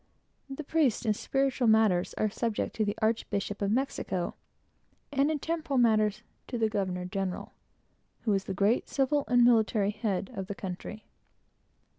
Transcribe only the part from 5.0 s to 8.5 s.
and in temporal matters to the governor general, who is